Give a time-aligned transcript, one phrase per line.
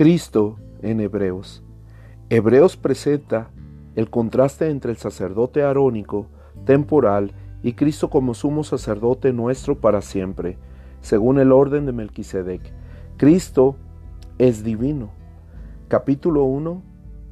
[0.00, 1.62] Cristo en Hebreos.
[2.30, 3.50] Hebreos presenta
[3.96, 6.24] el contraste entre el sacerdote arónico,
[6.64, 10.56] temporal, y Cristo como sumo sacerdote nuestro para siempre,
[11.02, 12.62] según el orden de Melquisedec.
[13.18, 13.76] Cristo
[14.38, 15.10] es divino.
[15.88, 16.82] Capítulo 1,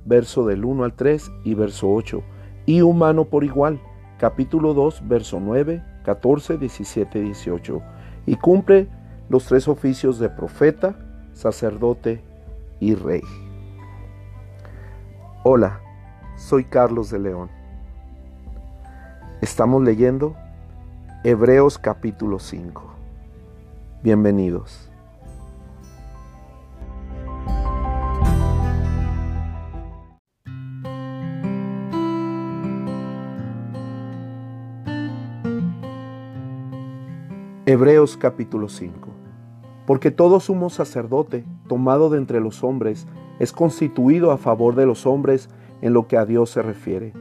[0.05, 2.23] verso del 1 al 3 y verso 8.
[2.67, 3.81] Y humano por igual.
[4.19, 7.81] Capítulo 2, verso 9, 14, 17, 18.
[8.27, 8.89] Y cumple
[9.31, 10.99] los tres oficios de profeta,
[11.33, 12.28] sacerdote
[12.81, 13.23] y rey.
[15.45, 15.81] Hola,
[16.37, 17.51] soy Carlos de León.
[19.41, 20.35] Estamos leyendo
[21.25, 22.83] Hebreos capítulo 5.
[24.03, 24.85] Bienvenidos.
[37.67, 39.19] Hebreos capítulo 5
[39.89, 43.07] porque todo sumo sacerdote, tomado de entre los hombres,
[43.39, 45.49] es constituido a favor de los hombres
[45.81, 47.13] en lo que a Dios se refiere,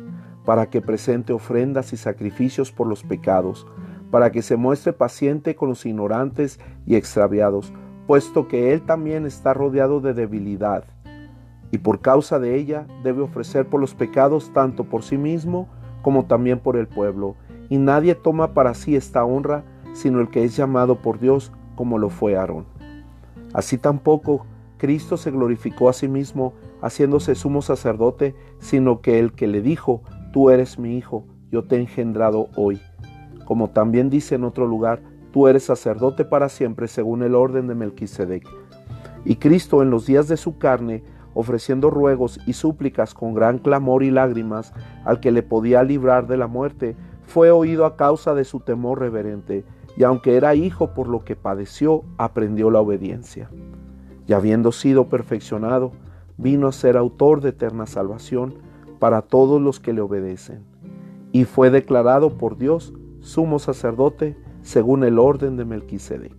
[0.46, 3.68] para que presente ofrendas y sacrificios por los pecados,
[4.10, 7.72] para que se muestre paciente con los ignorantes y extraviados,
[8.08, 10.86] puesto que Él también está rodeado de debilidad,
[11.72, 15.68] y por causa de ella debe ofrecer por los pecados tanto por sí mismo
[16.02, 17.36] como también por el pueblo,
[17.70, 21.98] y nadie toma para sí esta honra, sino el que es llamado por Dios como
[21.98, 22.77] lo fue Aarón.
[23.54, 24.46] Así tampoco
[24.78, 30.04] Cristo se glorificó a sí mismo haciéndose sumo sacerdote, sino que el que le dijo,
[30.32, 32.80] tú eres mi hijo, yo te he engendrado hoy.
[33.46, 37.76] Como también dice en otro lugar, tú eres sacerdote para siempre según el orden de
[37.76, 38.48] Melquisedec.
[39.26, 41.04] Y Cristo en los días de su carne,
[41.34, 44.74] ofreciendo ruegos y súplicas con gran clamor y lágrimas
[45.06, 49.00] al que le podía librar de la muerte, fue oído a causa de su temor
[49.00, 49.66] reverente
[49.98, 53.50] y aunque era hijo por lo que padeció, aprendió la obediencia.
[54.28, 55.92] Y habiendo sido perfeccionado,
[56.38, 58.54] vino a ser autor de eterna salvación
[59.00, 60.64] para todos los que le obedecen.
[61.32, 66.36] Y fue declarado por Dios sumo sacerdote según el orden de Melquisedec.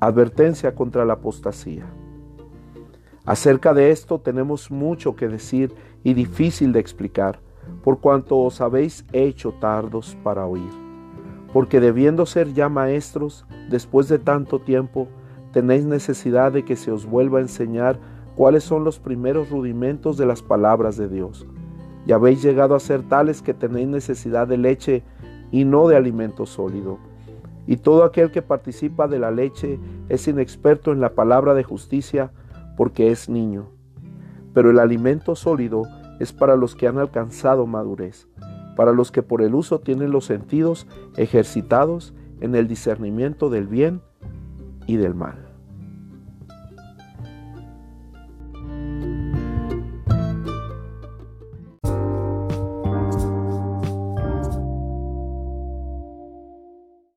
[0.00, 1.84] Advertencia contra la apostasía.
[3.26, 7.40] Acerca de esto tenemos mucho que decir y difícil de explicar,
[7.82, 10.85] por cuanto os habéis hecho tardos para oír
[11.52, 15.08] porque debiendo ser ya maestros, después de tanto tiempo,
[15.52, 17.98] tenéis necesidad de que se os vuelva a enseñar
[18.34, 21.46] cuáles son los primeros rudimentos de las palabras de Dios.
[22.06, 25.02] Y habéis llegado a ser tales que tenéis necesidad de leche
[25.50, 26.98] y no de alimento sólido.
[27.66, 32.32] Y todo aquel que participa de la leche es inexperto en la palabra de justicia
[32.76, 33.70] porque es niño.
[34.52, 35.82] Pero el alimento sólido
[36.20, 38.28] es para los que han alcanzado madurez
[38.76, 44.02] para los que por el uso tienen los sentidos ejercitados en el discernimiento del bien
[44.86, 45.45] y del mal.